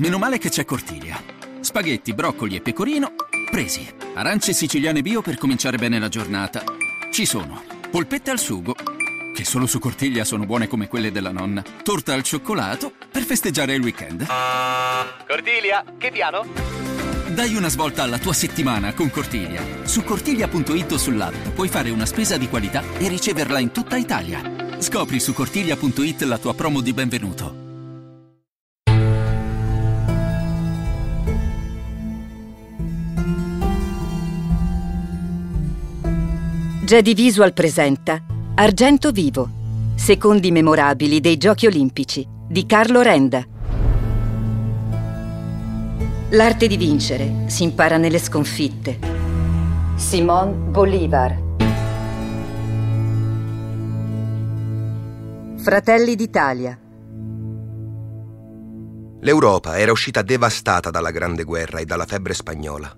[0.00, 1.22] meno male che c'è Cortiglia.
[1.60, 3.12] Spaghetti, broccoli e pecorino,
[3.50, 3.86] presi.
[4.14, 6.64] Arance siciliane bio per cominciare bene la giornata.
[7.12, 7.62] Ci sono.
[7.90, 8.74] Polpette al sugo,
[9.34, 11.62] che solo su Cortiglia sono buone come quelle della nonna.
[11.82, 14.26] Torta al cioccolato per festeggiare il weekend.
[15.26, 16.46] Cortiglia, che piano?
[17.28, 19.62] Dai una svolta alla tua settimana con Cortiglia.
[19.82, 24.78] Su cortiglia.it o sull'app puoi fare una spesa di qualità e riceverla in tutta Italia.
[24.78, 27.69] Scopri su cortiglia.it la tua promo di benvenuto.
[36.90, 38.20] Jedi Visual presenta
[38.56, 39.48] Argento Vivo,
[39.94, 43.46] secondi memorabili dei Giochi Olimpici di Carlo Renda.
[46.30, 48.98] L'arte di vincere si impara nelle sconfitte.
[49.94, 51.40] Simon Bolivar.
[55.58, 56.76] Fratelli d'Italia.
[59.20, 62.92] L'Europa era uscita devastata dalla Grande Guerra e dalla febbre spagnola.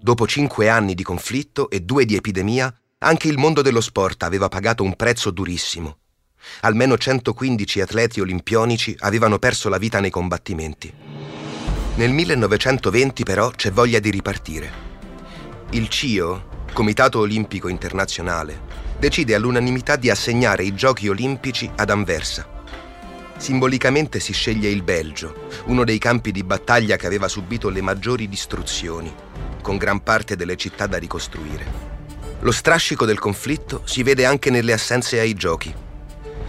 [0.00, 4.48] Dopo cinque anni di conflitto e due di epidemia, anche il mondo dello sport aveva
[4.48, 5.98] pagato un prezzo durissimo.
[6.60, 10.92] Almeno 115 atleti olimpionici avevano perso la vita nei combattimenti.
[11.96, 14.90] Nel 1920 però c'è voglia di ripartire.
[15.70, 18.60] Il CIO, Comitato Olimpico Internazionale,
[18.98, 22.48] decide all'unanimità di assegnare i Giochi Olimpici ad Anversa.
[23.36, 28.28] Simbolicamente si sceglie il Belgio, uno dei campi di battaglia che aveva subito le maggiori
[28.28, 29.12] distruzioni,
[29.60, 31.91] con gran parte delle città da ricostruire.
[32.42, 35.72] Lo strascico del conflitto si vede anche nelle assenze ai giochi.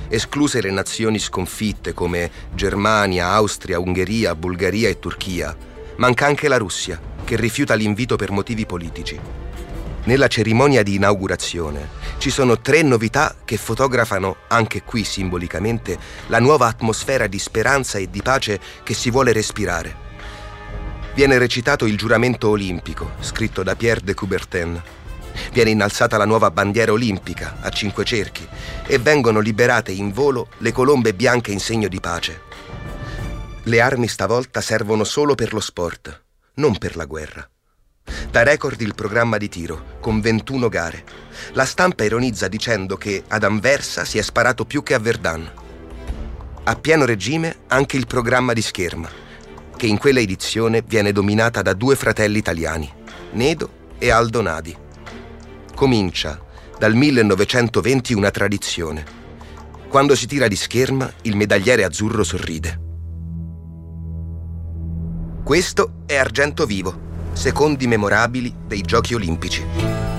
[0.07, 5.55] Escluse le nazioni sconfitte come Germania, Austria, Ungheria, Bulgaria e Turchia,
[5.97, 9.19] manca anche la Russia, che rifiuta l'invito per motivi politici.
[10.05, 16.65] Nella cerimonia di inaugurazione ci sono tre novità che fotografano, anche qui simbolicamente, la nuova
[16.65, 19.95] atmosfera di speranza e di pace che si vuole respirare.
[21.13, 24.81] Viene recitato il giuramento olimpico, scritto da Pierre de Coubertin,
[25.51, 28.47] Viene innalzata la nuova bandiera olimpica a cinque cerchi
[28.85, 32.41] e vengono liberate in volo le colombe bianche in segno di pace.
[33.63, 36.23] Le armi stavolta servono solo per lo sport,
[36.55, 37.47] non per la guerra.
[38.29, 41.03] Da record il programma di tiro, con 21 gare.
[41.53, 45.49] La stampa ironizza dicendo che ad Anversa si è sparato più che a Verdun.
[46.65, 49.09] A pieno regime anche il programma di scherma,
[49.75, 52.91] che in quella edizione viene dominata da due fratelli italiani,
[53.31, 54.82] Nedo e Aldo Nadi.
[55.75, 56.39] Comincia
[56.77, 59.03] dal 1920 una tradizione.
[59.89, 62.79] Quando si tira di scherma, il medagliere azzurro sorride.
[65.43, 70.12] Questo è Argento Vivo, secondi memorabili dei Giochi Olimpici.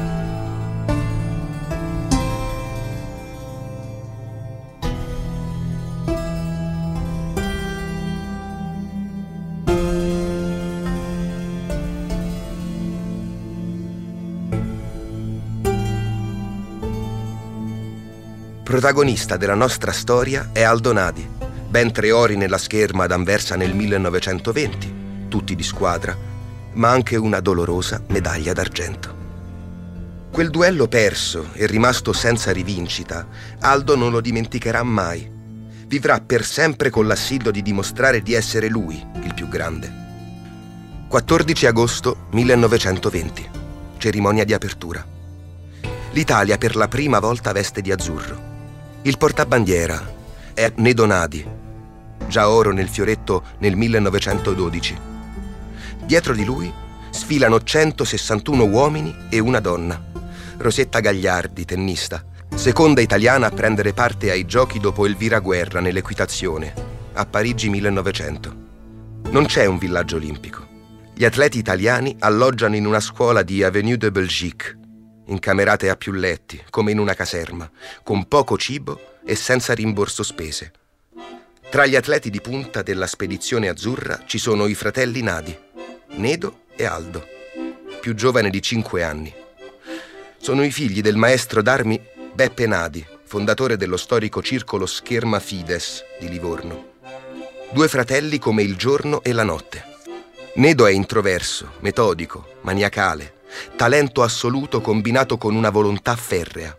[18.84, 21.26] Protagonista della nostra storia è Aldo Nadi,
[21.70, 26.14] ben tre ori nella scherma ad Anversa nel 1920, tutti di squadra,
[26.74, 30.28] ma anche una dolorosa medaglia d'argento.
[30.30, 33.26] Quel duello perso e rimasto senza rivincita,
[33.60, 35.32] Aldo non lo dimenticherà mai.
[35.86, 39.90] Vivrà per sempre con l'assido di dimostrare di essere lui il più grande.
[41.08, 43.48] 14 agosto 1920,
[43.96, 45.02] cerimonia di apertura.
[46.10, 48.52] L'Italia per la prima volta veste di azzurro.
[49.06, 50.02] Il portabandiera
[50.54, 51.46] è Nedonadi,
[52.26, 54.96] già oro nel fioretto nel 1912.
[56.06, 56.72] Dietro di lui
[57.10, 60.02] sfilano 161 uomini e una donna.
[60.56, 66.72] Rosetta Gagliardi, tennista, seconda italiana a prendere parte ai giochi dopo Elvira Guerra nell'equitazione,
[67.12, 68.56] a Parigi 1900.
[69.32, 70.66] Non c'è un villaggio olimpico.
[71.14, 74.78] Gli atleti italiani alloggiano in una scuola di Avenue de Belgique,
[75.26, 77.70] incamerate a più letti, come in una caserma,
[78.02, 80.72] con poco cibo e senza rimborso spese.
[81.70, 85.56] Tra gli atleti di punta della spedizione azzurra ci sono i fratelli Nadi,
[86.16, 87.26] Nedo e Aldo,
[88.00, 89.34] più giovane di 5 anni.
[90.36, 92.00] Sono i figli del maestro d'armi
[92.32, 96.92] Beppe Nadi, fondatore dello storico circolo Scherma Fides di Livorno.
[97.72, 99.84] Due fratelli come il giorno e la notte.
[100.56, 103.42] Nedo è introverso, metodico, maniacale,
[103.76, 106.76] talento assoluto combinato con una volontà ferrea.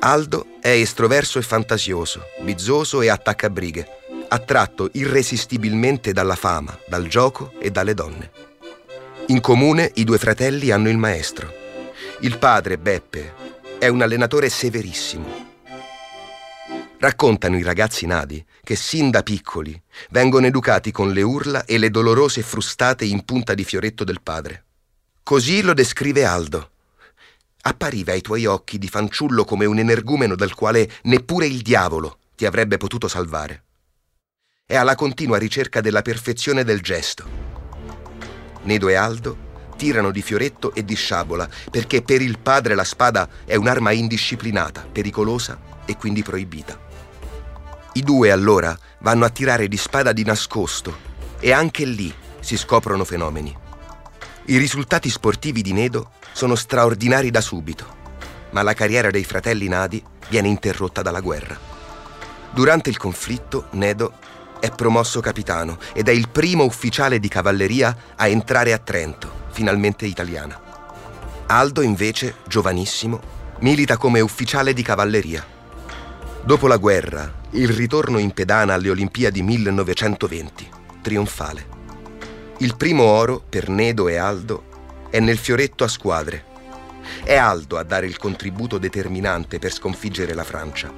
[0.00, 3.88] Aldo è estroverso e fantasioso, bizzoso e attaccabrighe,
[4.28, 8.30] attratto irresistibilmente dalla fama, dal gioco e dalle donne.
[9.28, 11.52] In comune i due fratelli hanno il maestro.
[12.20, 13.34] Il padre, Beppe,
[13.78, 15.46] è un allenatore severissimo.
[16.98, 19.80] Raccontano i ragazzi nadi che sin da piccoli
[20.10, 24.64] vengono educati con le urla e le dolorose frustate in punta di fioretto del padre.
[25.28, 26.70] Così lo descrive Aldo.
[27.60, 32.46] Appariva ai tuoi occhi di fanciullo come un energumeno dal quale neppure il diavolo ti
[32.46, 33.64] avrebbe potuto salvare.
[34.64, 37.28] È alla continua ricerca della perfezione del gesto.
[38.62, 39.36] Nedo e Aldo
[39.76, 44.88] tirano di fioretto e di sciabola perché per il padre la spada è un'arma indisciplinata,
[44.90, 46.80] pericolosa e quindi proibita.
[47.92, 50.96] I due allora vanno a tirare di spada di nascosto
[51.38, 52.10] e anche lì
[52.40, 53.66] si scoprono fenomeni.
[54.50, 57.96] I risultati sportivi di Nedo sono straordinari da subito,
[58.52, 61.54] ma la carriera dei fratelli Nadi viene interrotta dalla guerra.
[62.54, 64.14] Durante il conflitto, Nedo
[64.58, 70.06] è promosso capitano ed è il primo ufficiale di cavalleria a entrare a Trento, finalmente
[70.06, 70.58] italiana.
[71.48, 73.20] Aldo, invece, giovanissimo,
[73.60, 75.44] milita come ufficiale di cavalleria.
[76.42, 80.70] Dopo la guerra, il ritorno in pedana alle Olimpiadi 1920,
[81.02, 81.76] trionfale.
[82.60, 84.64] Il primo oro per Nedo e Aldo
[85.10, 86.44] è nel fioretto a squadre.
[87.22, 90.92] È Aldo a dare il contributo determinante per sconfiggere la Francia.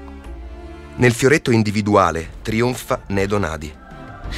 [0.97, 3.71] Nel fioretto individuale trionfa Nedo Nadi.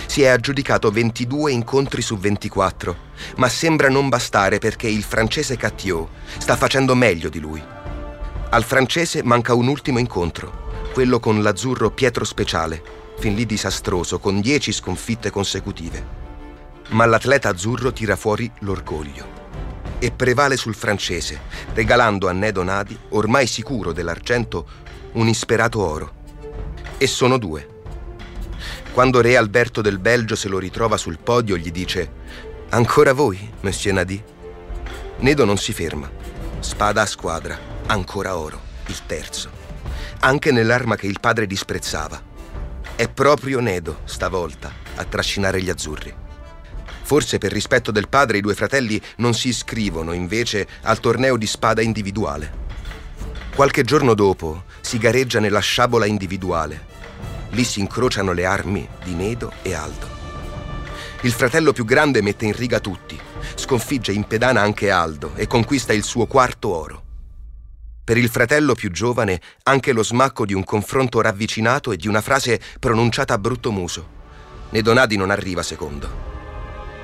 [0.07, 2.97] Si è aggiudicato 22 incontri su 24,
[3.37, 6.09] ma sembra non bastare perché il francese Cattiot
[6.39, 7.63] sta facendo meglio di lui.
[8.51, 12.83] Al francese manca un ultimo incontro quello con l'azzurro Pietro Speciale,
[13.19, 16.22] fin lì disastroso, con dieci sconfitte consecutive.
[16.93, 19.41] Ma l'atleta azzurro tira fuori l'orgoglio
[19.99, 21.41] e prevale sul francese,
[21.75, 24.67] regalando a Nedo Nadi, ormai sicuro dell'argento,
[25.13, 26.13] un isperato oro.
[26.99, 27.69] E sono due.
[28.93, 32.11] Quando Re Alberto del Belgio se lo ritrova sul podio, gli dice:
[32.71, 34.23] Ancora voi, Monsieur Nadi?
[35.19, 36.11] Nedo non si ferma.
[36.59, 39.63] Spada a squadra, ancora oro, il terzo
[40.25, 42.21] anche nell'arma che il padre disprezzava.
[42.95, 46.22] È proprio Nedo, stavolta, a trascinare gli azzurri.
[47.13, 51.47] Forse per rispetto del padre i due fratelli non si iscrivono invece al torneo di
[51.47, 52.51] spada individuale.
[53.55, 56.87] Qualche giorno dopo si gareggia nella sciabola individuale.
[57.51, 60.09] Lì si incrociano le armi di Nedo e Aldo.
[61.21, 63.21] Il fratello più grande mette in riga tutti,
[63.57, 67.03] sconfigge in pedana anche Aldo e conquista il suo quarto oro.
[68.03, 72.23] Per il fratello più giovane anche lo smacco di un confronto ravvicinato e di una
[72.23, 74.09] frase pronunciata a brutto muso.
[74.71, 76.32] Ne Donadi non arriva secondo.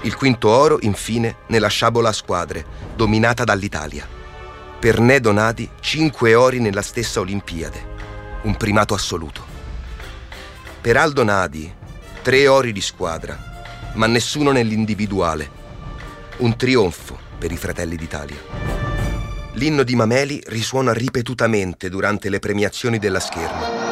[0.02, 2.64] Il quinto oro, infine, nella sciabola a squadre,
[2.94, 4.06] dominata dall'Italia.
[4.78, 7.96] Per Ne Donadi, cinque ori nella stessa Olimpiade,
[8.42, 9.44] un primato assoluto.
[10.80, 11.72] Per Aldo Nadi,
[12.22, 13.36] tre ori di squadra,
[13.94, 15.50] ma nessuno nell'individuale.
[16.38, 18.38] Un trionfo per i fratelli d'Italia.
[19.54, 23.87] L'inno di Mameli risuona ripetutamente durante le premiazioni della scherma.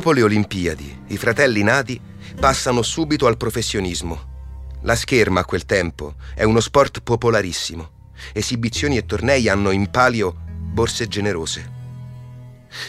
[0.00, 2.00] Dopo le Olimpiadi, i fratelli Nadi
[2.40, 4.78] passano subito al professionismo.
[4.80, 7.90] La scherma a quel tempo è uno sport popolarissimo.
[8.32, 10.34] Esibizioni e tornei hanno in palio
[10.72, 11.70] borse generose.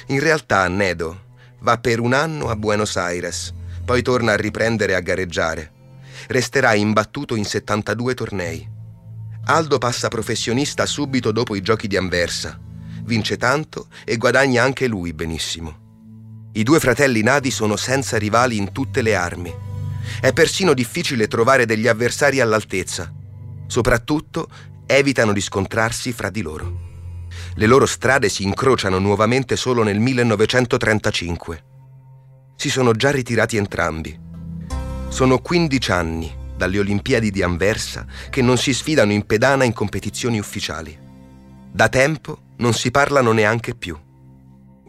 [0.07, 1.23] In realtà Nedo
[1.59, 3.53] va per un anno a Buenos Aires,
[3.83, 5.69] poi torna a riprendere a gareggiare.
[6.27, 8.65] Resterà imbattuto in 72 tornei.
[9.47, 12.57] Aldo passa professionista subito dopo i giochi di Anversa.
[13.03, 15.80] Vince tanto e guadagna anche lui benissimo.
[16.53, 19.53] I due fratelli Nadi sono senza rivali in tutte le armi.
[20.19, 23.09] È persino difficile trovare degli avversari all'altezza.
[23.67, 24.49] Soprattutto
[24.85, 26.89] evitano di scontrarsi fra di loro.
[27.55, 31.63] Le loro strade si incrociano nuovamente solo nel 1935.
[32.57, 34.19] Si sono già ritirati entrambi.
[35.07, 40.37] Sono 15 anni dalle Olimpiadi di Anversa che non si sfidano in pedana in competizioni
[40.37, 40.97] ufficiali.
[41.71, 43.97] Da tempo non si parlano neanche più.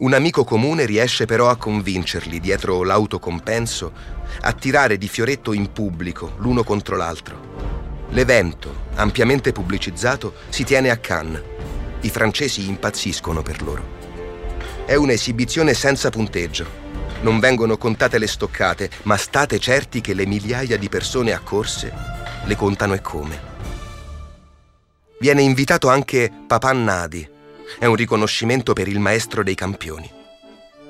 [0.03, 3.93] Un amico comune riesce però a convincerli, dietro l'autocompenso,
[4.41, 8.07] a tirare di fioretto in pubblico l'uno contro l'altro.
[8.09, 11.41] L'evento, ampiamente pubblicizzato, si tiene a Cannes.
[12.01, 13.83] I francesi impazziscono per loro.
[14.83, 16.67] È un'esibizione senza punteggio.
[17.21, 21.93] Non vengono contate le stoccate, ma state certi che le migliaia di persone accorse
[22.43, 23.41] le contano e come.
[25.17, 27.31] Viene invitato anche Papan Nadi,
[27.79, 30.09] è un riconoscimento per il maestro dei campioni.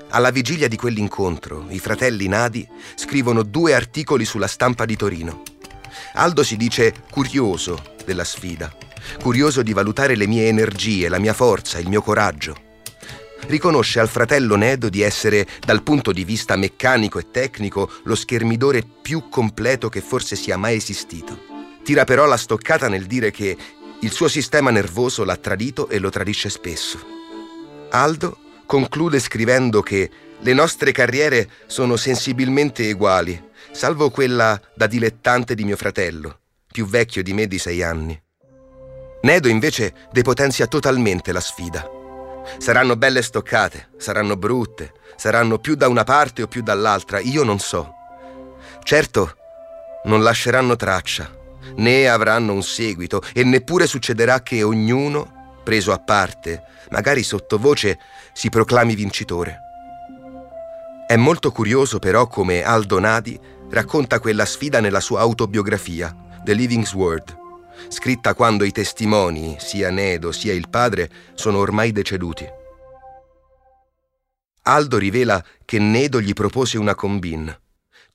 [0.10, 5.42] Alla vigilia di quell'incontro, i fratelli Nadi scrivono due articoli sulla stampa di Torino.
[6.14, 8.72] Aldo si dice curioso della sfida,
[9.22, 12.56] curioso di valutare le mie energie, la mia forza, il mio coraggio.
[13.48, 18.84] Riconosce al fratello Nedo di essere, dal punto di vista meccanico e tecnico, lo schermidore
[19.02, 21.52] più completo che forse sia mai esistito.
[21.84, 23.58] Tira però la stoccata nel dire che
[24.04, 27.00] il suo sistema nervoso l'ha tradito e lo tradisce spesso.
[27.92, 33.42] Aldo conclude scrivendo che le nostre carriere sono sensibilmente uguali,
[33.72, 38.22] salvo quella da dilettante di mio fratello, più vecchio di me di sei anni.
[39.22, 41.90] Nedo invece depotenzia totalmente la sfida.
[42.58, 47.58] Saranno belle stoccate, saranno brutte, saranno più da una parte o più dall'altra, io non
[47.58, 47.94] so.
[48.84, 49.38] Certo,
[50.06, 51.43] non lasceranno traccia,
[51.76, 57.98] né avranno un seguito e neppure succederà che ognuno, preso a parte, magari sottovoce,
[58.34, 59.60] si proclami vincitore.
[61.08, 63.40] È molto curioso però come Aldo Nadi
[63.70, 67.38] racconta quella sfida nella sua autobiografia, The Living Word,
[67.88, 72.48] scritta quando i testimoni, sia Nedo sia il padre, sono ormai deceduti.
[74.66, 77.54] Aldo rivela che Nedo gli propose una combin.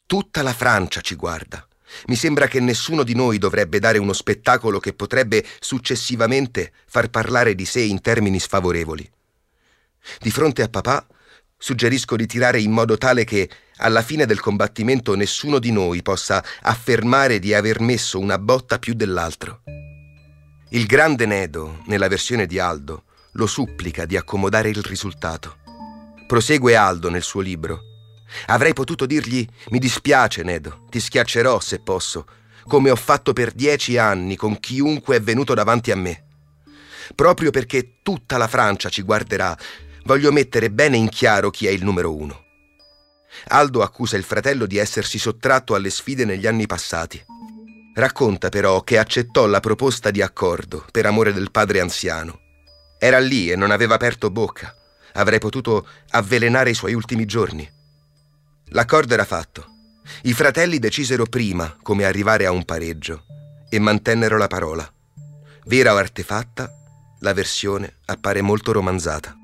[0.07, 1.68] Tutta la Francia ci guarda.
[2.07, 7.54] Mi sembra che nessuno di noi dovrebbe dare uno spettacolo che potrebbe successivamente far parlare
[7.54, 9.09] di sé in termini sfavorevoli.
[10.21, 11.07] Di fronte a papà,
[11.57, 16.45] suggerisco di tirare in modo tale che alla fine del combattimento nessuno di noi possa
[16.62, 19.62] affermare di aver messo una botta più dell'altro.
[20.71, 25.57] Il grande Nedo, nella versione di Aldo, lo supplica di accomodare il risultato.
[26.26, 27.88] Prosegue Aldo nel suo libro.
[28.47, 32.27] Avrei potuto dirgli mi dispiace, Nedo, ti schiaccerò se posso,
[32.67, 36.25] come ho fatto per dieci anni con chiunque è venuto davanti a me.
[37.15, 39.57] Proprio perché tutta la Francia ci guarderà,
[40.05, 42.45] voglio mettere bene in chiaro chi è il numero uno.
[43.49, 47.25] Aldo accusa il fratello di essersi sottratto alle sfide negli anni passati.
[47.95, 52.41] Racconta però che accettò la proposta di accordo per amore del padre anziano.
[52.99, 54.75] Era lì e non aveva aperto bocca.
[55.15, 57.69] Avrei potuto avvelenare i suoi ultimi giorni.
[58.71, 59.67] L'accordo era fatto.
[60.23, 63.25] I fratelli decisero prima come arrivare a un pareggio
[63.69, 64.91] e mantennero la parola.
[65.65, 66.71] Vera o artefatta,
[67.21, 69.35] la versione appare molto romanzata.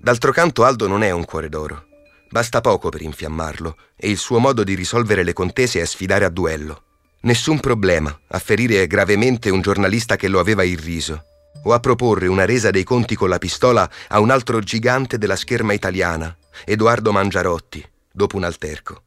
[0.00, 1.84] D'altro canto Aldo non è un cuore d'oro.
[2.30, 6.30] Basta poco per infiammarlo e il suo modo di risolvere le contese è sfidare a
[6.30, 6.82] duello.
[7.22, 11.24] Nessun problema a ferire gravemente un giornalista che lo aveva irriso
[11.64, 15.34] o a proporre una resa dei conti con la pistola a un altro gigante della
[15.34, 17.84] scherma italiana, Edoardo Mangiarotti,
[18.16, 19.02] dopo un alterco.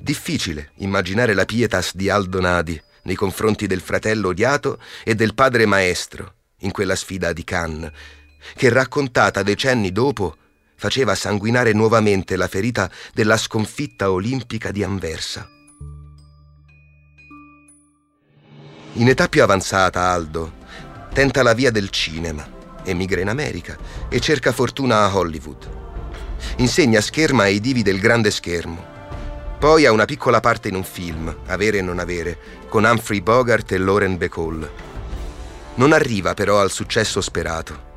[0.00, 5.66] Difficile immaginare la pietas di Aldo Nadi nei confronti del fratello odiato e del padre
[5.66, 7.90] maestro in quella sfida di Cannes,
[8.54, 10.36] che raccontata decenni dopo
[10.74, 15.46] faceva sanguinare nuovamente la ferita della sconfitta olimpica di Anversa.
[18.94, 20.54] In età più avanzata, Aldo
[21.12, 22.48] tenta la via del cinema,
[22.84, 23.76] emigra in America
[24.08, 25.79] e cerca fortuna a Hollywood.
[26.56, 28.84] Insegna scherma ai divi del grande schermo.
[29.58, 33.72] Poi ha una piccola parte in un film, Avere e non avere, con Humphrey Bogart
[33.72, 34.70] e Lauren Bacall.
[35.74, 37.88] Non arriva però al successo sperato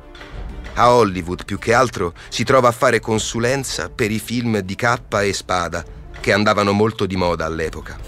[0.74, 5.22] a Hollywood più che altro si trova a fare consulenza per i film di cappa
[5.22, 5.84] e spada
[6.20, 7.98] che andavano molto di moda all'epoca.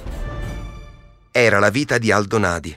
[1.30, 2.76] Era la vita di Aldo Nadi.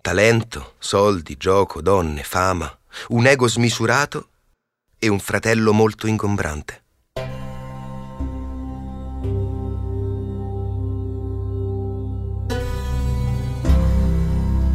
[0.00, 2.78] Talento, soldi, gioco, donne, fama,
[3.08, 4.28] un ego smisurato
[4.98, 6.82] e un fratello molto ingombrante.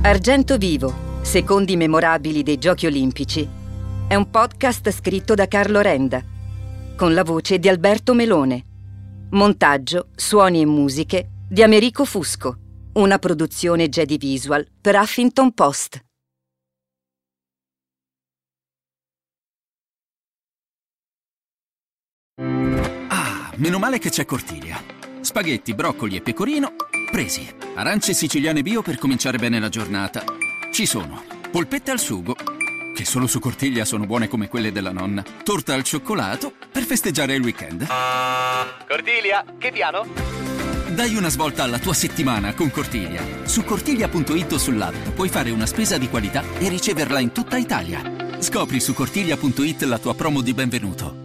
[0.06, 3.50] Argento Vivo, secondi memorabili dei Giochi Olimpici
[4.08, 6.24] è un podcast scritto da Carlo Renda,
[6.96, 8.66] con la voce di Alberto Melone.
[9.32, 12.56] Montaggio, suoni e musiche di Americo Fusco.
[12.94, 16.00] Una produzione Jedi Visual per Huffington Post.
[23.08, 24.80] Ah, meno male che c'è Cortiglia.
[25.22, 26.76] Spaghetti, broccoli e pecorino
[27.10, 27.48] presi.
[27.76, 30.24] Arance siciliane bio per cominciare bene la giornata.
[30.72, 31.24] Ci sono.
[31.52, 32.36] Polpette al sugo
[32.96, 35.24] che solo su Cortiglia sono buone come quelle della nonna.
[35.44, 37.86] Torta al cioccolato per festeggiare il weekend.
[38.88, 40.08] Cortiglia, che piano?
[40.90, 43.22] Dai una svolta alla tua settimana con Cortiglia.
[43.44, 48.02] Su cortiglia.it o sull'app puoi fare una spesa di qualità e riceverla in tutta Italia.
[48.40, 51.25] Scopri su cortiglia.it la tua promo di benvenuto.